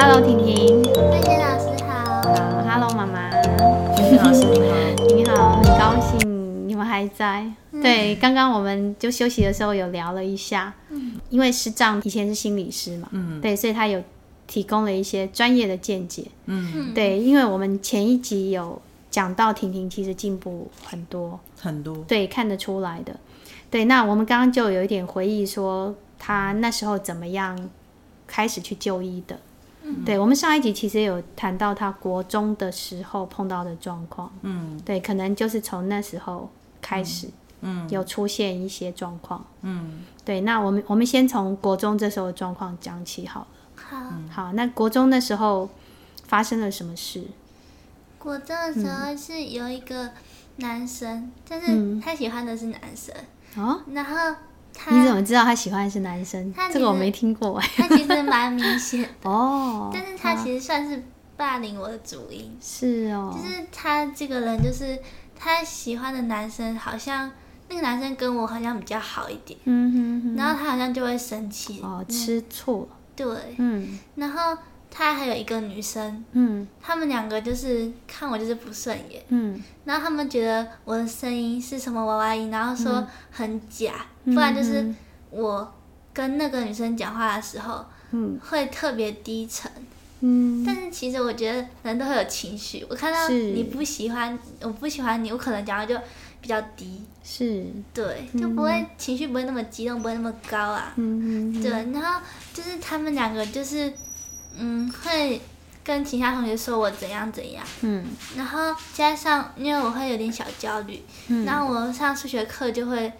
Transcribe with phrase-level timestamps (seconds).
[0.00, 0.84] Hello，婷婷。
[1.10, 2.22] 慧仙老师好。
[2.22, 3.28] 好，Hello，妈妈。
[3.96, 5.08] 婷婷老师你好。
[5.08, 7.44] 你好，很高兴你们还在。
[7.72, 10.72] 嗯、对，刚刚我们就休息的时候有聊了一下。
[10.90, 11.18] 嗯。
[11.30, 13.08] 因为师长以前是心理师嘛。
[13.10, 13.40] 嗯。
[13.40, 14.00] 对，所以他有
[14.46, 16.26] 提供了一些专业的见解。
[16.46, 16.94] 嗯。
[16.94, 18.80] 对，因为我们前一集有
[19.10, 21.40] 讲到婷婷其实进步很多。
[21.60, 21.96] 很多。
[22.06, 23.16] 对，看得出来的。
[23.68, 27.68] 对，那我们刚刚就有一点回忆说，他那时候怎么样
[28.28, 29.36] 开始去就医的。
[29.88, 36.50] 嗯、对，我们上一集其实有谈到他国中的时候碰到的状况，嗯，对，可能就是从那时候
[36.82, 37.28] 开始，
[37.62, 45.68] 嗯，有出现一些状况，嗯，对，那我们我们先从国中这时候的状况讲起好了，好，好，那国中那时候
[46.26, 47.24] 发生了什么事？
[48.18, 50.10] 国中的时候是有一个
[50.56, 53.14] 男生，但是他喜欢的是男生，
[53.56, 54.36] 哦，然后。
[54.90, 56.54] 你怎么知道他喜欢的是男生？
[56.72, 57.68] 这个我没听过哎。
[57.76, 61.02] 他其实蛮明显 哦，但是他其实算是
[61.36, 62.56] 霸凌我的主因。
[62.60, 64.98] 是哦，就是他这个人，就是
[65.36, 67.30] 他喜欢的男生，好像
[67.68, 69.58] 那个男生跟我好像比较好一点。
[69.64, 70.36] 嗯哼哼。
[70.36, 72.88] 然后他好像就会生气哦，吃醋。
[73.16, 73.26] 对，
[73.58, 74.56] 嗯，然后。
[74.90, 84.92] 他还有一个女生，嗯，他们两个就是看我就是不顺眼，嗯，然后他们觉得我的声音是什么娃娃音，然后说很假，嗯、不然就是
[85.30, 85.72] 我
[86.12, 89.70] 跟那个女生讲话的时候，嗯，会特别低沉，
[90.20, 95.96] 嗯，但是其实我觉得人都会有情绪，我看到你不喜欢，我不喜欢你，我可能讲话就
[96.40, 97.64] 比较低，是，
[97.94, 102.20] 对，就不会、嗯、情绪不会那么激动，不会那么高啊，嗯嗯，对，然后
[102.52, 103.92] 就是他们两个就是。
[104.58, 105.40] 嗯，会
[105.84, 108.04] 跟其他同学说我怎样怎样，嗯，
[108.36, 113.10] 然后加上因为我会有点小焦虑，嗯，然后我上数学课就会，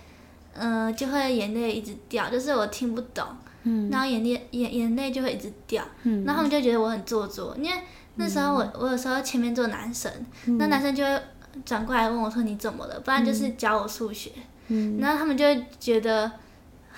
[0.55, 3.25] 嗯、呃，就会眼泪一直掉，就是我听不懂，
[3.63, 7.79] 嗯，然后眼泪眼眼泪就会一直掉，嗯，然后他们就觉得我很做作，因为
[8.17, 10.13] 那时候我我有时候前面坐男生，
[10.47, 11.23] 嗯、那男生就会
[11.65, 14.31] 转过来问我说你怎么了，不然就是教我数学，
[14.67, 16.31] 嗯，然后他们就会觉得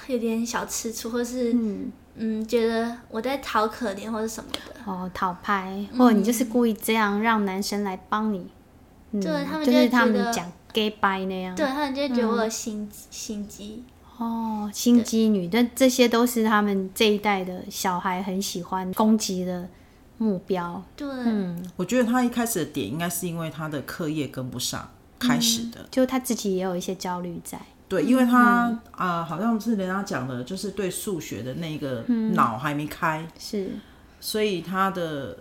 [0.08, 1.92] 有点小吃醋，或是嗯。
[2.22, 4.60] 嗯，觉得我在讨可怜或者什么的。
[4.84, 8.46] 哦，讨拍，或者你就是故意这样让男生来帮你，
[9.12, 13.84] 对他们就是他们讲 gay bye 那样，对他们就觉得我有心心机。
[14.18, 19.66] 哦，心机女，但这些都是他们这一代的小孩很喜欢攻击的
[20.18, 20.82] 目标。
[20.94, 27.58] 对，嗯，我觉得他一开始的点应该是因为他的课业跟不上开始的，就他自己也有一些焦虑在。
[27.90, 33.70] 对，因为他啊、嗯呃，好像是人家讲的，就是对数学的那个脑还没开，嗯、是，
[34.20, 35.36] 所以他的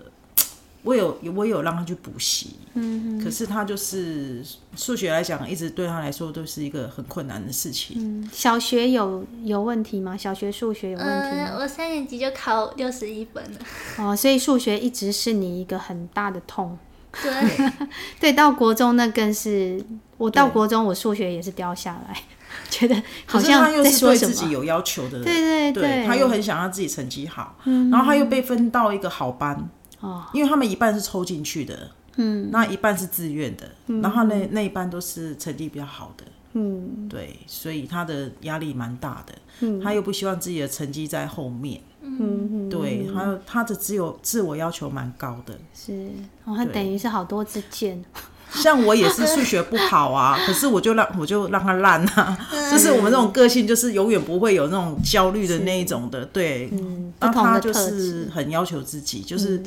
[0.81, 4.43] 我有我有让他去补习，嗯哼，可是他就是
[4.75, 7.97] 数学来讲，一直对他来说都是一个很困难的事情。
[7.99, 10.17] 嗯，小学有有问题吗？
[10.17, 11.49] 小学数学有问题吗？
[11.51, 13.59] 呃，我三年级就考六十一分了。
[13.99, 16.75] 哦，所以数学一直是你一个很大的痛。
[17.21, 17.71] 对，
[18.19, 19.79] 对，到国中那更是，
[20.17, 22.19] 我到国中我数学也是掉下来。
[22.69, 22.95] 觉得
[23.25, 36.23] 好像他又是对自己有要求的人，对对他又很想让自己成绩好，嗯、然后他又被分到一个好班，哦，因为他们一半是抽进去的，嗯，那一半是自愿的，嗯、然后那那一半都是成绩比较好的，
[36.53, 46.09] 嗯，对，所以他的压力蛮大的，嗯，他又不希望自己的成绩在后面，嗯，对，还有他的只有自我要求蛮高的，是，
[46.45, 48.03] 哦，他等于是好多支箭。
[48.51, 52.37] 像我也是数学不好啊， 可是我就让我就让他烂啊，
[52.71, 59.61] 就是我们这种个性，就是永远不会有那种焦虑的那一种的，对，嗯，那他就是很要求自己，就是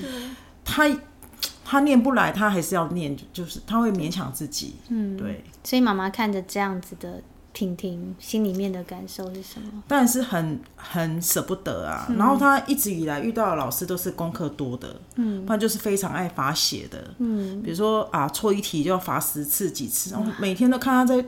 [0.65, 0.89] 他
[1.65, 7.23] 他念不来，他还是要念，就是他会勉强自己，嗯，对，所以妈妈看着这样子的。
[7.53, 9.83] 婷婷心里面的感受是什么？
[9.87, 12.07] 当然是很很舍不得啊。
[12.09, 21.25] 嗯、然后他一直以来遇到的老师都是功课多的，嗯，不然就是非常爱罚写的，嗯，比如说啊，错一题就要罚十次几次，然后每天都看他在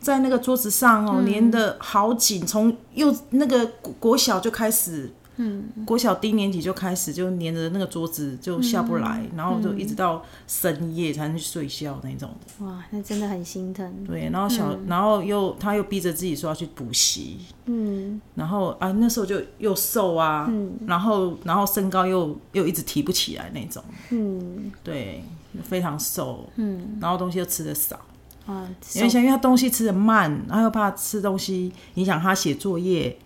[0.00, 3.66] 在那个桌子上哦，粘的好紧，从幼那个
[3.98, 5.12] 国小就开始。
[5.36, 12.64] 嗯，国小低年级就开始就黏着那个桌子就下不来，嗯、然后就一直到深夜才能去睡觉那种的。
[12.64, 13.92] 哇，那真的很心疼。
[14.06, 17.38] 对，然后小，嗯、然后又他又逼着自己说要去补习。
[17.64, 23.82] 嗯，然后啊那时候就又瘦啊，嗯、然后然后身高又又一直提不起来那种。
[24.10, 25.24] 嗯，对，
[25.64, 26.48] 非常瘦。
[26.54, 27.98] 嗯，然后东西又吃的少。
[28.46, 33.18] 啊，因为想因为他东西吃的慢，然后又怕吃东西影响他写作业。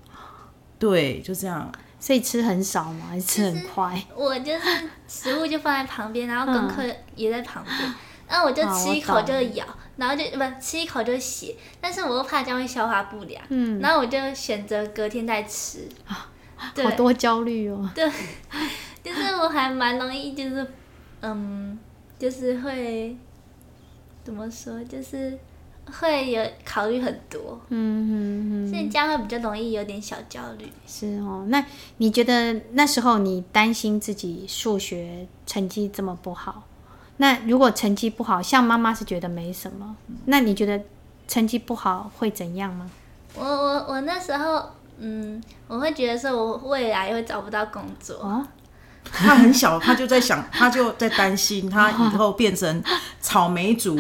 [0.79, 1.71] 对，就这样。
[2.01, 3.07] 所以吃很少吗？
[3.11, 4.03] 还是吃很快？
[4.15, 6.83] 我就是食物就放在旁边，然后功课
[7.17, 7.95] 也在旁边，
[8.29, 9.65] 然后我就吃一口就咬，
[9.97, 15.89] 然后就不吃一口就写，但是我又怕这样会消化不良，嗯，然后我就选择隔天再吃。
[16.07, 17.91] 啊，好多焦虑哦。
[17.95, 18.09] 对，
[19.03, 20.67] 就是我还蛮容易，就是
[21.21, 21.79] 嗯，
[22.19, 23.17] 就是会
[24.23, 25.37] 怎么说，就是
[25.87, 28.13] 会有考虑很多，嗯嗯
[28.53, 28.58] 嗯，
[28.89, 30.73] 这样会比较容易有点小焦虑。
[30.87, 31.65] 是哦，那
[31.99, 36.65] 你觉得那时候你担心自己数学成绩这么不好？
[37.19, 39.97] 那如果成绩不好，像妈妈是觉得没什么，
[40.27, 40.81] 那你觉得
[41.27, 42.91] 成绩不好会怎样吗？
[43.35, 48.17] 我我我那时候，嗯，我会觉得说我未来会找不到工作。
[48.17, 48.47] 哦，
[49.13, 52.83] 他很小，他就在想，他就在担心，他 以后变成
[53.21, 53.97] 草莓族，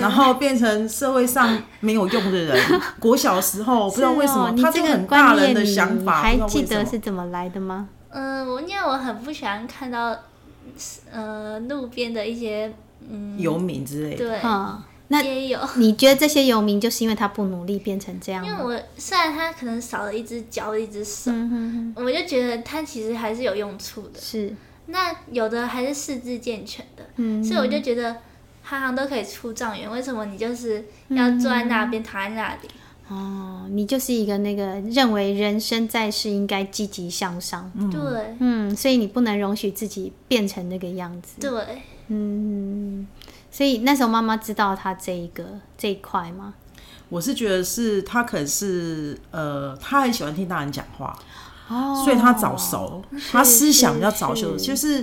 [0.00, 2.58] 然后变成社会上没有用的人。
[3.00, 7.88] 国小时候不知道为什么，他这个很大人的想法，还记得是怎么来的吗？
[8.10, 10.16] 嗯，我因为我很不喜欢看到，
[11.12, 12.72] 呃，路边的一些
[13.08, 14.16] 嗯游民之类的。
[14.16, 14.40] 对。
[15.08, 18.44] 那也有， 你觉得这些游民就是因为他不努力变成这样？
[18.44, 24.20] 因为我虽然他可能少了一只脚、一只手，嗯、哼哼我就觉得他其实还是有用处的。
[24.20, 24.52] 是，
[24.86, 28.16] 那有的还是四肢健全的，嗯、所以我就觉得
[28.62, 29.88] 行行都可以出状元。
[29.90, 32.68] 为什么你就是要坐在那边、嗯、躺在那里？
[33.08, 38.00] 哦，你就是一个那个认为人生在世应该积极向上，嗯、对，
[38.40, 41.36] 嗯，所以你不能容许自己变成那个样子。
[41.38, 41.50] 对，
[42.08, 43.06] 嗯。
[43.56, 45.42] 所以那时候妈妈知道他这一个
[45.78, 46.52] 这一块吗？
[47.08, 51.18] 我是觉得是他可能是呃，他很喜欢听大人讲话，
[51.68, 55.02] 哦，所以他早熟，他思想比较早熟，是就是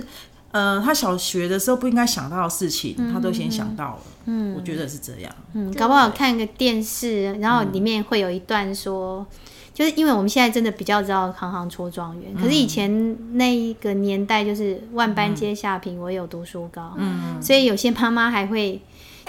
[0.52, 4.00] 呃，他小学的时候不应该想到的事情，嗯、他都先想到了。
[4.26, 5.34] 嗯，我觉得是这样。
[5.54, 9.26] 嗯，搞不好看个电视，然后里面会有一段说。
[9.74, 18.80] 就是因为我们现在真的比较知道行行出状元，可是以前那一个年代就是万般皆下品，唯有读书高，嗯，所以有些妈妈还会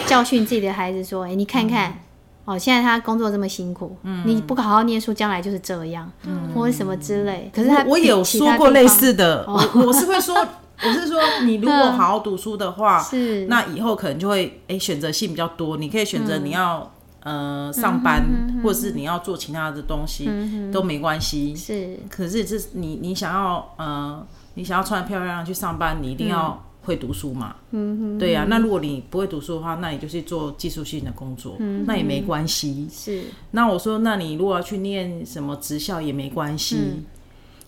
[0.06, 2.00] 教训自己的孩子说：“哎，你看看，
[2.46, 9.54] 哦，现在他工作这么辛苦，嗯，你不好好念书，将来就是这样，嗯，或者什么之类。”可是他我有说过类似的，我
[9.88, 13.48] 我是会说，我是说，你如果好好读书的话，是。
[13.48, 16.92] 那以后可能就会哎选择性比较多，你可以选择你要。
[17.26, 18.24] 呃，上班
[18.64, 20.30] 或者是你要做其他的东西
[20.72, 21.56] 都没关系。
[21.56, 24.24] 是，可是这你你想要呃，
[24.54, 27.56] 你想要穿的漂亮去上班，你一定要会读书嘛。
[27.72, 28.18] 嗯哼。
[28.20, 31.56] 对呀，那如果你不会读书的话，那你就去做技术性的工作，
[31.88, 32.88] 那也没关系。
[32.92, 33.24] 是。
[33.50, 36.78] 那我说，那你如果要去念什么职校也没关系。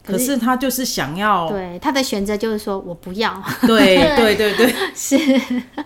[0.07, 5.17] 可是他就是想要，对他的选择就是说我不要，对 对对对，是。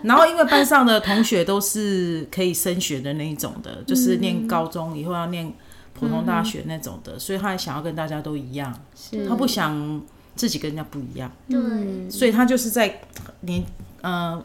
[0.02, 5.52] 然后因为班上的同学都是可以升学的那一种的，就是念高中以后要念
[5.92, 8.72] 普通大学那种的，所以他也想要跟大家都一样，
[9.28, 10.00] 他不想
[10.34, 13.00] 自己跟人家不一样，对，所以他就是在
[13.40, 13.64] 你
[14.00, 14.42] 呃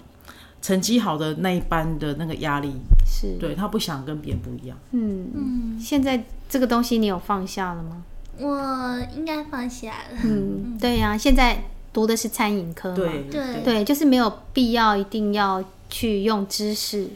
[0.62, 2.73] 成绩好的那一班的那个压力，
[3.06, 3.38] 是。
[3.39, 4.77] 对他不想跟别人不一样。
[4.91, 5.27] 嗯。
[5.33, 8.03] 嗯，现在这个东西你有放下了吗？
[8.39, 10.19] 我应该放下了。
[10.23, 17.07] 嗯，对呀、啊，现在读的是餐饮科嘛，对对对，就是没有必要一定要去用知识。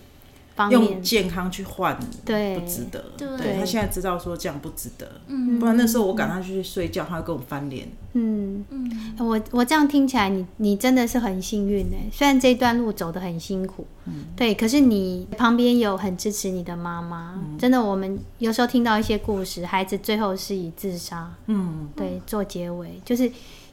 [0.69, 3.03] 用健康去换，对，不值得。
[3.17, 7.87] 对，他现在知道说这样不值得，嗯，不然那时候我赶他去睡觉，他会跟我翻脸。
[8.13, 11.95] 嗯嗯，我我这样听起来，你你真的是很幸运呢。
[12.11, 17.41] 虽然这一段路走得很辛苦，嗯，对，可是你旁边有很支持你的妈妈。
[17.57, 23.31] 真的，我们有时候听到一些故事，孩子最后是以自杀，嗯，对，做结尾，就是。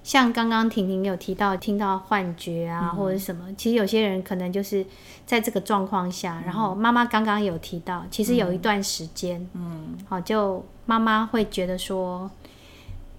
[0.08, 4.82] 像刚刚婷婷有提到听到幻觉啊，或者什么，其实有些人可能就是
[5.27, 6.43] 在这个状况下。
[6.46, 12.31] 然后妈妈刚刚有提到，其实有一段时间，嗯，好，就妈妈会觉得说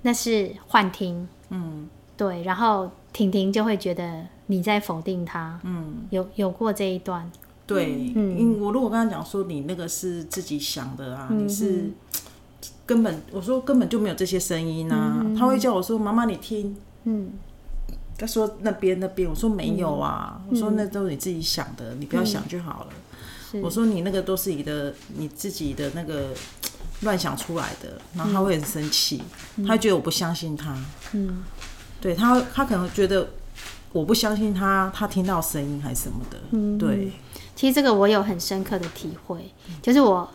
[0.01, 2.41] 那是幻听，嗯，对。
[2.41, 7.31] 然后婷婷就会觉得你在否定她，嗯，有有过这一段，
[7.67, 11.91] 对，嗯，我如果跟他讲说你那个是自己想的啊，你是。
[12.89, 17.33] 根本我说根本就没有这些声音啊，嗯、他会叫我说妈妈你听，嗯，
[18.17, 22.87] 他说那边那边，我说没有啊，嗯、我说那都是你自己想的，你不要想就好了。
[23.53, 26.29] 嗯、我说你那个都是你的你自己的那个
[27.01, 29.21] 乱想出来的，然后他会很生气，
[29.57, 30.75] 嗯、他觉得我不相信他，
[31.13, 31.43] 嗯，
[32.01, 33.29] 对他他可能觉得
[33.91, 37.11] 我不相信他，他听到声音还是什么的，嗯，对。
[37.55, 40.27] 其实这个我有很深刻的体会，就是我。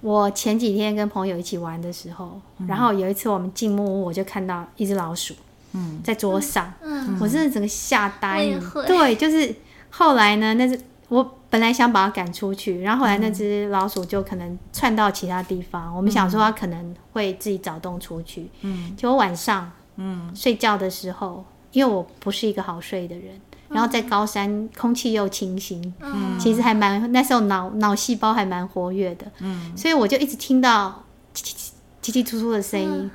[0.00, 5.34] 我前几天跟朋友一起玩的时候，嗯、然后有一次我们进木屋，我就看到一只老鼠，
[5.72, 8.84] 嗯，在桌上，嗯，我真的整个吓呆了。
[8.86, 9.54] 对，就是
[9.90, 23.40] 后来呢，那只我本来想把它赶出去，然后后来那只老鼠就可能窜到其他地方，嗯、我们想说它可能会自己找洞出去，嗯，结果晚上，嗯，睡觉的时候，因为我不是一个好睡的人。
[23.68, 31.04] 然后在高山，空气又清新，嗯，其实还蛮那时候脑脑细胞还蛮活跃的，嗯，所以我就一直听到
[31.34, 31.70] 叽叽
[32.02, 33.10] 叽叽窣窣的声音，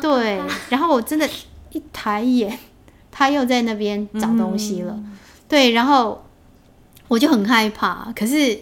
[0.00, 1.28] 对，然后我真的，
[1.72, 2.58] 一抬眼，
[3.10, 4.92] 他又在那边找东西了。
[4.94, 6.24] 嗯、对，然后
[7.08, 8.12] 我就很害怕。
[8.14, 8.58] 可是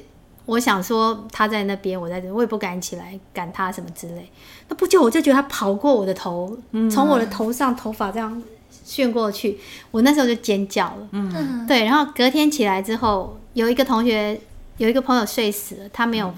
[0.47, 4.31] 我想说他在那边，我在这，我也不敢起来赶他什么之类。
[4.69, 6.57] 那不久我就觉得他跑过我的头，
[6.91, 8.43] 从、嗯、我的头上头发这样
[8.85, 9.59] 旋过去，
[9.91, 11.09] 我那时候就尖叫了。
[11.11, 11.85] 嗯，对。
[11.85, 14.41] 然后隔天起来之后，有一个同学，
[14.76, 16.29] 有一个朋友睡死了，他没有。
[16.29, 16.35] 嗯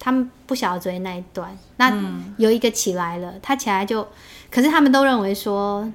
[0.00, 1.92] 他们不晓得昨天那一段，那
[2.36, 4.06] 有一个起来了，嗯、他起来就，
[4.48, 5.86] 可是他们都认为说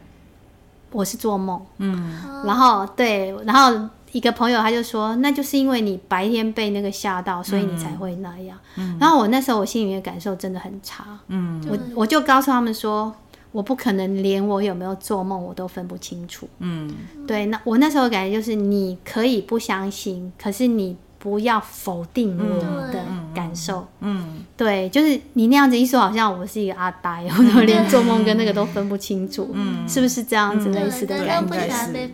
[0.92, 2.14] 我是做梦，嗯，
[2.46, 8.60] 然后对，然后一个朋友他就说，那就是因为你白天被那个吓到，所以你才会那样。
[8.76, 13.16] 嗯、然后我那时候我心里面感受真的很差，嗯，我我就告诉他们说，
[13.54, 16.94] 我不可能连我有没有做梦我都分不清楚，嗯，
[17.26, 20.98] 对，那我那时候感觉就是你可以不相信，可是你。
[21.24, 22.60] 不要否定我
[22.92, 23.02] 的
[23.34, 23.88] 感受。
[24.02, 29.50] 嗯，对，就是你那样子一说，好像我是一个阿呆，我都连做梦跟那个都分不清楚。
[29.54, 32.10] 嗯，是不是这样子类似的感觉？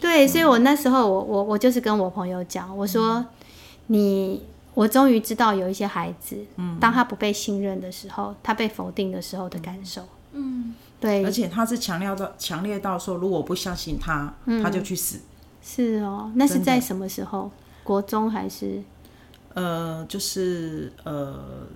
[0.00, 3.26] 对，所以我那时候我我我就是跟我朋友讲，我说
[3.88, 4.40] 你，
[4.74, 6.36] 我终于知道有一些孩子，
[6.78, 10.02] 当他不被信任的时候，他被否定的时候的感受。
[10.02, 10.06] 嗯，
[11.02, 14.32] 对，而且他是强调到强烈到说，如果我不相信他，
[14.62, 15.18] 他就去死。
[15.60, 17.50] 是哦，那是在什么时候？
[17.82, 18.80] 国中还是，
[19.54, 21.66] 呃，就是呃，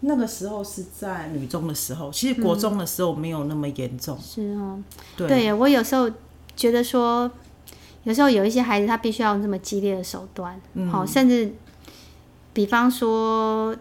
[0.00, 2.10] 那个时候是在女中的时候。
[2.10, 4.18] 其实国中的时候没有那么严重。
[4.18, 4.82] 嗯、是哦，
[5.16, 6.10] 对，对我有时候
[6.56, 7.30] 觉得说，
[8.02, 10.60] 有时候有一些孩子他必须要用这么激烈的手段，
[10.90, 11.54] 好、嗯，甚至
[12.52, 13.74] 比方说。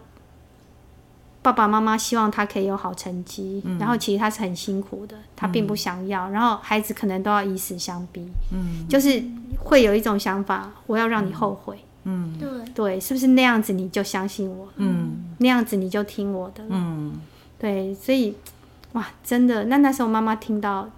[1.43, 9.21] 爸爸妈妈希望他可以有好成绩，嗯、然后其实他是很辛苦的，他并不想要，嗯、然后孩子可能都要以死相逼，嗯，就是
[9.59, 12.49] 会有一种想法，我要让你后悔，嗯，对。
[12.73, 17.13] 对，是不是那样子你就相信我，嗯，那样子你就听我的，嗯，
[17.59, 18.35] 对，所以
[18.93, 20.89] 哇，真的，那那时候妈妈听到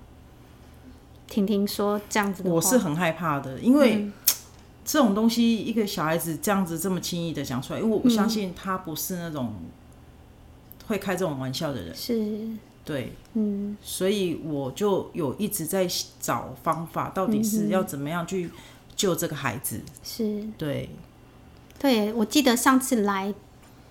[1.28, 4.14] 婷婷说这样子的话，我是很害怕的，因为、嗯、
[4.86, 9.52] 这种东西一个小孩子这样子这么轻易的讲出来，因为我相信他不是那种。
[10.88, 11.96] 会开这种玩笑的人。
[11.96, 12.48] 是，
[12.84, 15.88] 对，嗯，所以我就有一直在
[16.20, 18.50] 找方法，到底是要怎么样去
[18.96, 19.82] 救这个孩子？
[20.04, 20.89] 是，对，
[21.80, 23.34] 对，我记得上次来，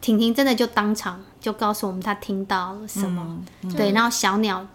[0.01, 3.43] 婷婷真的就当场就告诉我们她听到了什么，
[3.77, 4.67] 对，然后小鸟，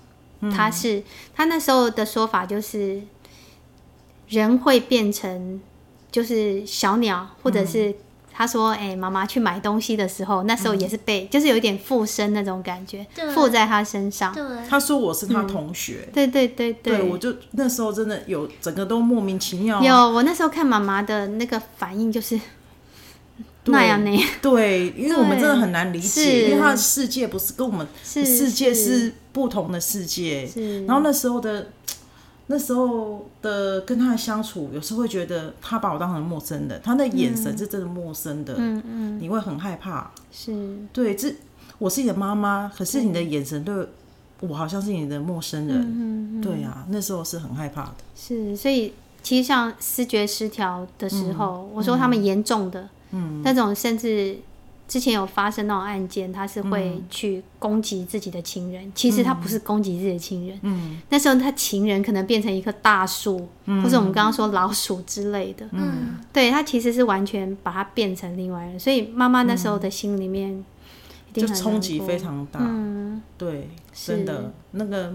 [0.41, 3.01] 她是她那时候的说法就是，
[4.27, 5.61] 人会变成
[6.11, 7.95] 就是小鸟，或者是。
[8.39, 13.05] 他说：“哎、欸，妈妈去买东西的时候，那时候也是被，嗯、就是有一点附身那种感觉，
[13.35, 14.33] 附在他身上。
[14.33, 16.05] 对，他说我是他同学。
[16.07, 19.83] 嗯、对对对对，对，我就那时候真的有整个都莫名其妙。
[19.83, 22.39] 有，我那时候看妈妈的那个反应就是
[23.65, 24.23] 那样呢。
[24.41, 30.47] 对，因为我们真的很难理解，因为他的世界不是跟我们世界是不同的世界。
[30.47, 31.67] 是，然后那时候的。”
[32.51, 40.09] 那时候的跟他的相处，有时候会觉得他把我当成陌生的，他的眼神是真的陌生的，嗯嗯，你会很害怕。
[40.31, 41.31] 是，对，这
[41.77, 43.87] 我是你的妈妈，可是你的眼神对
[44.39, 47.95] 我好像是你的陌生人，嗯嗯，对啊，那时候是很害怕的。
[48.15, 54.37] 是，所以其实像思觉失调的时候，我说他们严重的，嗯，那种甚至。
[54.89, 58.83] 之前有发生那种案件，他是会去攻击自己的亲人。
[58.83, 68.79] 嗯、其实他不是攻击自己的亲人，嗯，那时候他情人可能变成一棵大树，嗯、或者我们刚刚说老鼠之类的，嗯，对，他其实是完全把它变成另外人。
[68.79, 70.49] 所以妈妈那时候的心里面
[71.29, 75.13] 一定很就冲击非常大，嗯，对，真的那个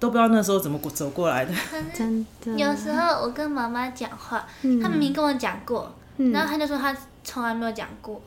[0.00, 1.54] 都不知道那时候怎么走过来的，
[1.94, 2.52] 真的。
[2.56, 6.96] 有时候我跟妈妈讲话，嗯、他明明跟我讲过，嗯、然后他就说他。
[7.26, 8.20] 从来没有讲过，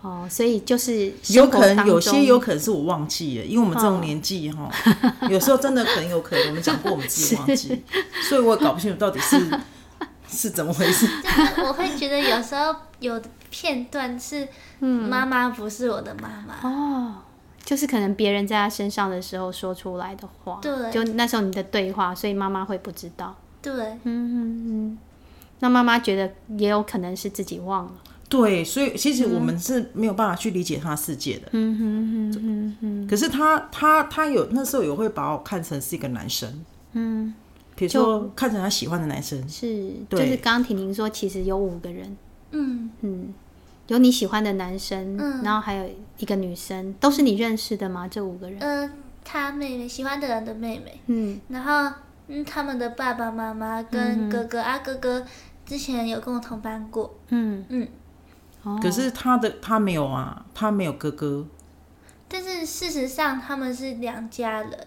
[0.00, 4.70] 哦，所以就是有可能有些有可能是我忘记了，因为我们这种年纪哈，
[5.20, 7.84] 哦、 有时候真的很有可能我们讲过，我们自己忘记，
[8.22, 9.38] 所以我也搞不清楚到底是
[10.26, 11.06] 是怎么回事。
[11.22, 14.48] 就是我会觉得有时候有的片段是
[14.80, 17.14] 妈妈不是我的妈妈、嗯、哦，
[17.62, 24.98] 就是可能别人在他身上的时候说出来的话，对，就那时候你的对话，所以妈妈会不知道，对，嗯嗯嗯，
[25.60, 27.92] 那妈妈觉得也有可能是自己忘了。
[28.28, 31.48] 对，所以其实我们是没有办法去理解他世界的。
[31.52, 33.06] 嗯哼哼哼哼。
[33.08, 36.62] 可是他他他有那时候有会把我看成是一个男生。
[36.92, 37.34] 嗯。
[37.74, 39.48] 比如说看成他喜欢的男生。
[39.48, 39.92] 是。
[40.10, 40.20] 对。
[40.20, 42.14] 就是刚刚婷婷说，其实有五个人。
[42.50, 43.32] 嗯嗯。
[43.86, 48.06] 有你喜欢的男生，然后还有一个女生，都是你认识的吗？
[48.06, 48.58] 这五个人？
[48.60, 48.92] 嗯，
[49.24, 51.00] 他妹妹喜欢的人的妹妹。
[51.06, 51.40] 嗯。
[51.48, 51.96] 然后
[52.26, 55.24] 嗯，他们的爸爸妈妈跟哥哥啊，哥哥
[55.68, 57.14] 之前有跟我同班过。
[57.28, 57.88] 嗯嗯。
[58.82, 61.46] 可是他的他没有啊，他没有哥哥。
[62.26, 64.86] 但是事实上他们是两家人，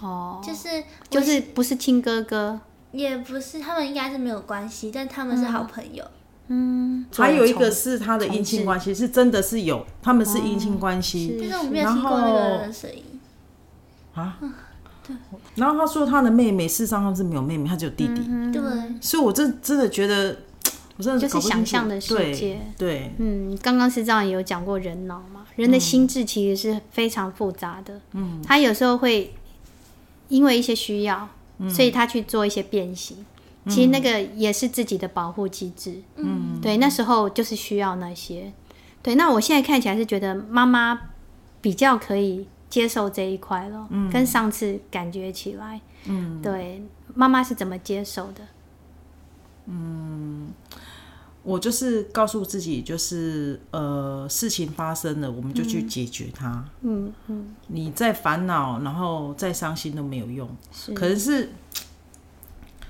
[0.00, 2.58] 哦，就是就是不是亲哥哥，
[2.90, 6.04] 也不是，他们应该是没有关系，但他们是好朋友。
[6.48, 11.36] 嗯，还有一个是他的姻亲关系，是真的是有，他们是姻亲关系。
[11.38, 13.04] 但是我没有听过那个人的声音。
[14.14, 14.36] 啊，
[15.30, 15.38] 对。
[15.56, 18.22] 然后他说他的妹妹，事实上他是没有妹妹，他只有弟弟。
[18.52, 18.62] 对。
[19.00, 20.36] 所以我真真的觉得。
[20.96, 23.14] 我真的就是想象的世界，对，对。
[23.16, 29.32] 嗯，刚刚师长也有讲过人脑嘛，人的心智其实是非常复杂的，嗯，他有时候会
[30.28, 31.26] 因为一些需要，
[31.56, 33.24] 嗯、所以他去做一些变形，
[33.64, 38.52] 嗯、其实那个也是自己的保护机制，嗯，对，那时候就是需要那些，
[39.02, 41.00] 对，那我现在看起来是觉得妈妈
[41.62, 46.82] 比较可以接受这一块了，嗯，跟上次感觉起来，嗯，对，
[47.14, 48.42] 妈妈是怎么接受的？
[49.66, 50.48] 嗯。
[51.42, 56.62] 我就是告诉自己，就是呃，事情发生了，我们就去解决它。
[56.82, 60.46] 嗯嗯，嗯你再烦恼，然后再伤心都没有用。
[60.70, 61.48] 是，可能是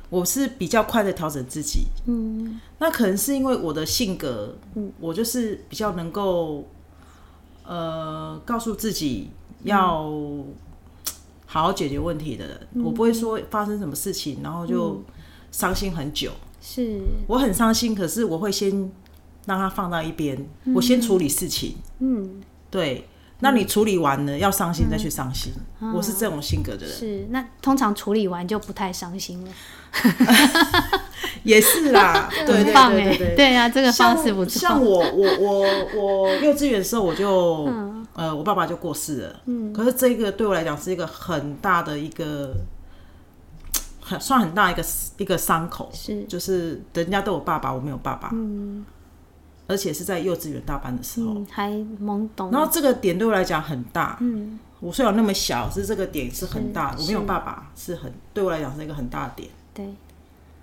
[0.09, 1.85] 我是比较快的调整自己。
[2.07, 6.67] 嗯，那可能是因为我的性格，嗯，我就是比较能够
[7.71, 9.31] 呃，告诉自己
[9.63, 10.03] 要
[11.47, 12.67] 好好解决问题的人。
[12.75, 15.01] 嗯，我不会说发生什么事情，然后就
[15.53, 16.33] 伤心很久。
[16.61, 18.91] 是我很伤心，可是我会先
[19.47, 21.77] 让他放到一边，嗯、我先处理事情。
[22.01, 23.07] 嗯，对。
[23.43, 25.53] 那你处理完了，嗯、要伤心再去伤心。
[25.81, 26.91] 嗯、我是这种性格的人。
[26.91, 29.51] 是，那通常处理完就不太伤心了。
[31.45, 33.57] 也是啦，对对对对对。
[33.57, 34.61] 啊，这个方式不错。
[34.61, 35.65] 像我我我
[35.97, 39.41] 我 幼稚园的时候，我就、嗯、呃，我爸爸就过世了。
[39.47, 42.55] 嗯，可是这个对我来讲是一个很大的一个。
[44.03, 44.85] 很算很大一个
[45.19, 46.25] 一个伤口，是。
[46.25, 48.85] 就是人家都有爸爸，我没有爸爸，嗯，
[49.69, 52.51] 而且是在幼稚园大班的时候，嗯、还懵懂。
[52.51, 59.95] 然后这个点对我来讲很大，嗯，我虽然那么小，是这个点是很大，是我没有爸爸是很对我来讲是一个很大的点，对。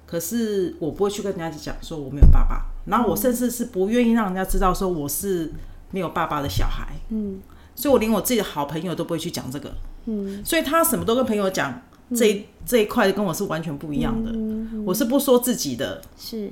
[0.08, 5.54] 可是我不会去跟人家讲说我没有爸爸，然后我甚至是不愿意让人家知道说我是
[5.92, 7.40] 没有爸爸的小孩，嗯，
[7.76, 9.72] 所以我连我自己的好朋友都不会去讲这个，
[10.06, 11.84] 嗯，所以他什么都跟朋友讲。
[12.16, 16.50] 这一这一块跟我是完全不一样的，嗯嗯、我是不说自己的，是，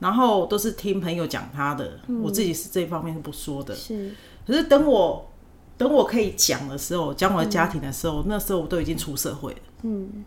[0.00, 4.10] 然后都是听朋友讲他的，嗯、我自己是这一方面是不说的，是。
[4.44, 5.30] 可是等我
[5.78, 10.24] 等我可以讲的时候，讲我的家庭的时候，嗯、那时候我都已经出社会了，嗯。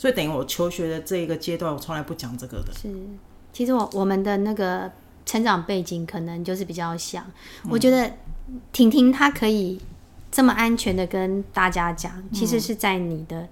[0.00, 2.72] 所以等于我求学的这一个阶段，我从来不讲这个的。
[2.72, 2.88] 是，
[3.52, 4.90] 其实我我们的那个
[5.26, 7.22] 成长背景可能就是比较像，
[7.64, 8.10] 嗯、我觉得
[8.72, 9.78] 婷婷她可以
[10.32, 13.46] 这么安全的跟大家讲，其实是在你的。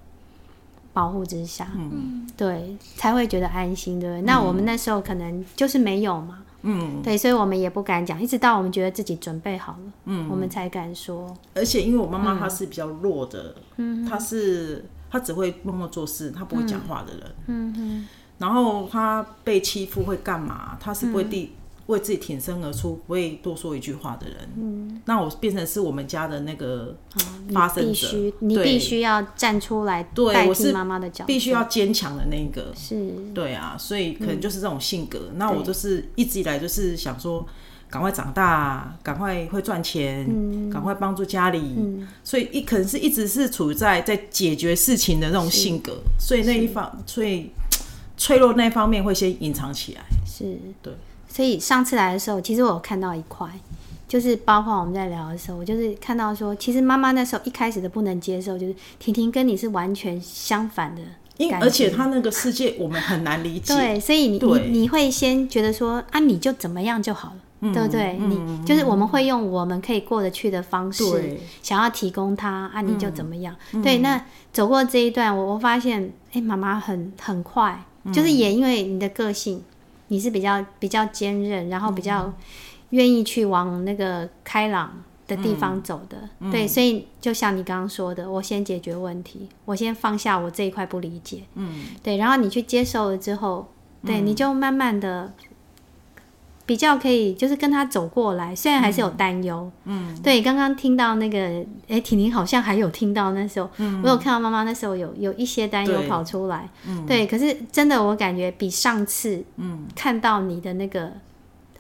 [0.91, 4.23] 保护之下，嗯，对，才会觉得安心，对不对？
[4.23, 11.33] 嗯、那我们那时候可能就是没有嘛，嗯，对，所以我们也不敢讲，一直到我们觉得自己准备好了，嗯，我们才敢说。
[11.55, 20.77] 而且因为我妈妈她是比较弱的，嗯，她是她只会默默做事，他不会讲话的人，嗯嗯，然后他被欺负会干嘛？
[20.81, 21.53] 他是不会第。
[21.89, 26.95] 为自己挺身而出，不会多说一句话的人，嗯，那我变成是我们家的那个
[27.51, 35.31] 发生者，哦、你必须，你必须要站出来代替妈妈的角色，必须要坚强的那个，是，对啊，所以可能就是这种性格。
[35.31, 37.47] 嗯、那我就是一直以来就是想说，
[37.91, 47.51] 赶快长大，赶快会赚钱，嗯、赶快帮助家里，嗯、所以一可能是一直是处在在解决事情的那种性格，所以那一方，所以
[48.17, 50.59] 脆弱那方面会先隐藏起来，是。
[50.83, 50.93] 对。
[51.31, 53.47] 所以上次来的时候，其实我有看到一块，
[54.09, 61.03] 就是包括我们在聊的时候，我就是看到说，其实妈妈那时候一开始的不能接受，就是婷婷跟你是完全相反的，
[61.37, 63.75] 因而且她那个世界我们很难理解。
[63.75, 64.69] 对，所以你对。
[64.69, 68.17] 你你会先觉得说啊，你就怎么样就好了，嗯、对不对？
[68.21, 73.55] 嗯、你就是我们会用我们可以过得去的方式，想要提供他啊，你就怎么样？
[73.73, 79.63] 嗯、对，那走过这一段，我我发现，哎，妈妈很很快，就是也因为你的个性。
[80.11, 82.33] 你是比较比较坚韧，然后比较
[82.91, 84.91] 愿意去往那个开朗
[85.27, 93.69] 的地方走的，嗯、对，所以就像你刚刚说的，我先解决问题，我先放下我这一块不理解，嗯，对，然后你去接受了之后，
[94.07, 95.35] 对，嗯、你就慢慢的。
[96.69, 100.43] 比较可以，就是跟他走过来，虽然还是有担忧，嗯，对。
[100.43, 107.27] 刚刚听到那个，哎、欸，婷婷好像还有听到那时候，嗯，我有看到妈妈那时候有有一些担忧跑出来，嗯，对。
[107.27, 111.11] 可是真的，我感觉比上次，嗯，看到你的那个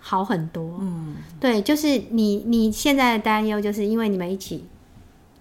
[0.00, 4.64] 好很多，嗯，对，就是你你现在的担忧，就是因为你们一起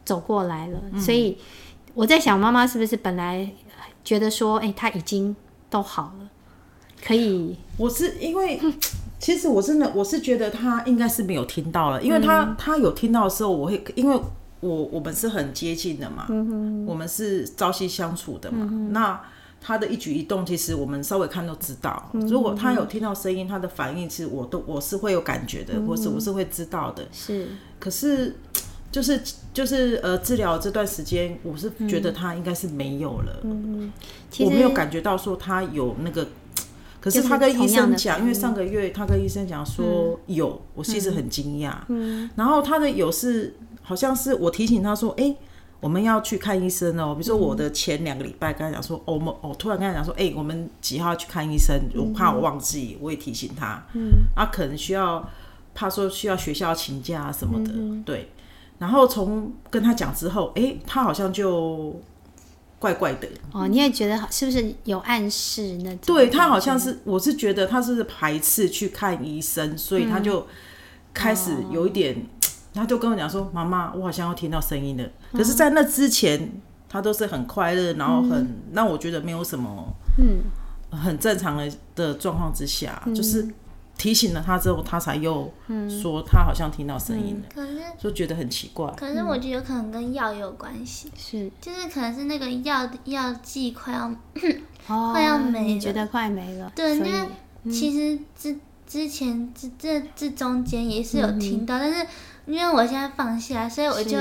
[0.04, 1.38] 走过来了，嗯、所以
[1.94, 3.50] 我在想，妈妈是不是本来
[4.04, 5.34] 觉得说，哎、欸，他已经
[5.70, 6.30] 都好了，
[7.02, 7.56] 可以？
[7.78, 8.60] 我是因为。
[9.20, 14.20] 其实我真的我是觉得他应该是没有听到了，因为他、嗯、他有听到的时候，我会因为
[14.60, 19.20] 我我们是很接近的嘛，嗯、我们是朝夕相处的嘛，嗯、那
[19.60, 22.12] 他的一举一动，其实我们稍微看都知道。
[22.14, 27.04] 嗯、如果他有听到声音，他的反应，其实我都我是会有感觉的，或、嗯、是我是会知道的。
[27.12, 27.48] 是，
[27.80, 28.36] 可是
[28.92, 29.20] 就是
[29.52, 33.40] 就是呃，治疗这段时间，我是觉得他应该是没有了。
[33.42, 33.92] 嗯，
[34.42, 36.28] 我没有感觉到说他有那个。
[37.08, 41.74] 可是他跟医生讲，因为上个月他跟医生讲说有，嗯、我其实很惊讶。
[41.88, 45.38] 嗯，然后他的有是好像是我提醒他说，哎、欸，
[45.80, 47.16] 我们要去看医生哦。
[47.16, 51.80] 比如说我的前两个礼拜跟他讲说，哦，我们哦，突然跟他讲说，哎、欸，我们几号要去看医生？
[51.96, 53.84] 我怕我忘记，我也提醒他。
[53.94, 55.28] 嗯，啊可能需要
[55.74, 58.32] 怕说需要学校请假什么的，嗯、对。
[58.80, 62.00] 然后从跟他讲之后，哎、欸，他好像就。
[62.80, 66.00] 怪怪的哦，你也觉得是不是有暗示那种？
[66.06, 70.46] 对，他好像是，我是觉得他是排斥去看医生，所以他就
[71.14, 72.28] 开始有一点，嗯、
[72.74, 75.04] 他就跟我讲说：“妈妈，我好像要听到声音了。
[75.04, 76.52] 嗯”可是，在那之前，
[76.88, 80.44] 他都是很快乐，然后很让、嗯、我觉得没有什么，嗯，
[80.92, 83.48] 很正常的的状况之下，嗯、就是。
[83.98, 85.52] 提醒了他之后，他才又
[86.02, 88.90] 说他好像听到声音了，可是就觉得很奇怪。
[88.96, 94.14] 可是我觉得有可能跟药有关系，是就是可能是那个药药剂快要
[94.86, 96.72] 快要没了，你觉得快没了？
[96.76, 97.28] 对，因为
[97.72, 102.06] 其实之之前这这这中间也是有听到，但是
[102.46, 104.18] 因为我现在放下，所以我就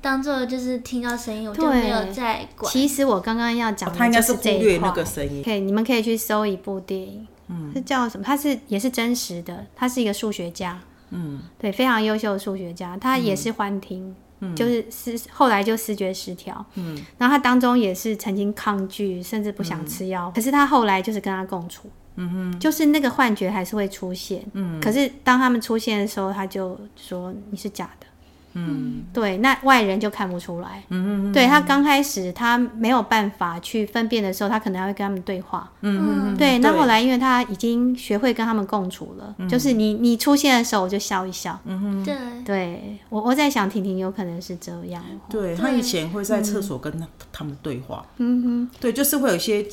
[0.00, 2.70] 当做就是听到声音，我就没有再管。
[2.72, 5.44] 其实我刚刚要讲的，他应该是忽略那个声音。
[5.44, 7.26] 可以，你们可以去搜一部电影。
[7.74, 8.24] 是叫什么？
[8.24, 10.78] 他是也是真实的，他是一个数学家，
[11.10, 28.06] 嗯，对，非常优秀的数学家，他也是幻听，嗯，就是是后来就视觉失调，嗯，然后他当中也是曾经抗拒，甚至不想吃药，嗯，可是他后来就是跟他共处，嗯哼，就是那个幻觉还是会出现，嗯，可是当他们出现的时候，他就说你是假的。
[28.54, 30.82] 嗯，对，那外人就看不出来。
[30.88, 35.70] 嗯嗯对，他刚开始他没有办法去分辨的时候，他可能会跟他们对话。
[35.80, 41.58] 嗯嗯对，那后来因为他已经学会跟他们共处了，嗯、就是你你出现的时候，我就笑一笑。
[41.64, 45.02] 嗯哼，对，对我我在想，婷婷有可能是这样。
[45.30, 46.92] 对，他以前会在厕所跟
[47.32, 48.04] 他们对话。
[48.18, 49.66] 嗯哼，对，就是会有一些，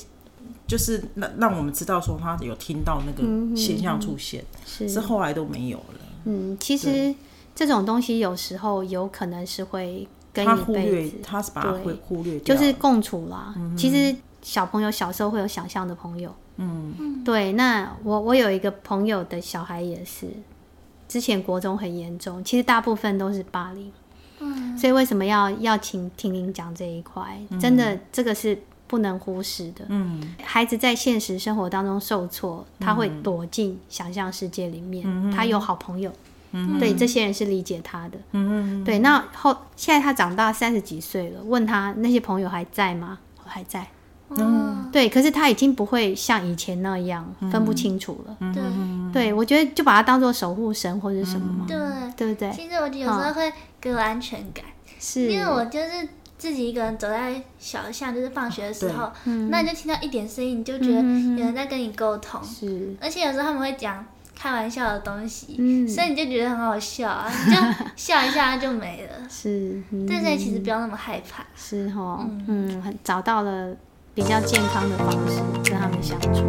[0.65, 3.23] 就是让让我们知道说他有听到那个
[3.55, 5.99] 现象出现，是，是后来都没有了。
[6.23, 7.13] 嗯，其实。
[7.55, 13.53] 这种东西有时候有可能是会跟一辈子，他是把它会忽略掉，就是共处啦。
[13.57, 17.51] 嗯、其实小朋友小时候会有想象的朋友，嗯，对。
[17.53, 20.27] 那我我有一个朋友的小孩也是，
[21.07, 23.91] 之前国中很严重，其实大部分都是霸凌，
[24.39, 27.37] 嗯，所以为什么要要请婷婷讲这一块？
[27.49, 28.57] 嗯、真的这个是
[28.87, 29.83] 不能忽视的。
[29.89, 36.11] 嗯，孩子在现实生活当中受挫，他会躲进想象世界里面，嗯、他有好朋友。
[36.51, 38.17] 嗯、对，这些人是理解他的。
[38.31, 38.83] 嗯嗯。
[38.83, 43.19] 对，那后现在他长大三十几岁了，问他那些朋友还在吗？
[43.45, 43.87] 还在。
[44.29, 44.89] 嗯。
[44.91, 48.37] 对，可是他已经不会像以前那样分不清楚了。
[48.53, 49.11] 对、嗯。
[49.13, 51.65] 对，我觉得就把他当做守护神或者什么嘛。
[51.67, 51.77] 对。
[52.17, 52.51] 对不对？
[52.51, 54.65] 其实我觉得有时候会给我安全感，
[54.99, 62.43] 是因为我就是自己一个人走在小巷，就是放学的时候，嗯、那你就听到一点声音，你就觉得有人在跟你沟通。
[62.43, 62.93] 是。
[62.99, 64.05] 而且有时候他们会讲。
[64.41, 67.61] 开玩笑的东西，嗯、所以你就觉得很好笑啊，你就
[67.97, 69.29] 笑一下就没了。
[69.29, 71.45] 是，嗯、对，所以其实不要那么害怕。
[71.57, 73.75] 是哦，嗯，嗯，找到了
[74.15, 76.45] 比较健康的方式跟他们相处。